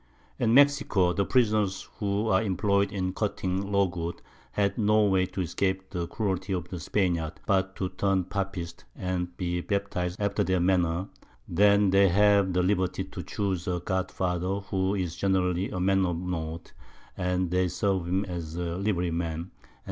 In 0.39 0.55
Mexico, 0.55 1.13
the 1.13 1.25
Prisoners 1.25 1.87
who 1.99 2.27
are 2.29 2.41
employ'd 2.41 2.91
in 2.91 3.13
cutting 3.13 3.71
Logwood, 3.71 4.19
have 4.53 4.75
no 4.75 5.05
way 5.05 5.27
to 5.27 5.41
escape 5.41 5.91
the 5.91 6.07
Cruelty 6.07 6.53
of 6.53 6.69
the 6.69 6.79
Spaniards, 6.79 7.35
but 7.45 7.75
to 7.75 7.89
turn 7.89 8.23
Papists, 8.23 8.83
and 8.95 9.37
be 9.37 9.61
baptized 9.61 10.19
after 10.19 10.43
their 10.43 10.59
Manner; 10.59 11.07
then 11.47 11.91
they 11.91 12.09
have 12.09 12.53
the 12.53 12.63
Liberty 12.63 13.03
to 13.03 13.21
chuse 13.21 13.67
a 13.67 13.79
Godfather, 13.79 14.61
who 14.71 14.95
is 14.95 15.15
generally 15.15 15.69
a 15.69 15.79
Man 15.79 16.03
of 16.07 16.17
Note, 16.17 16.73
and 17.15 17.51
they 17.51 17.67
serve 17.67 18.07
him 18.07 18.25
as 18.25 18.57
Liverymen, 18.57 19.37
_&c. 19.37 19.49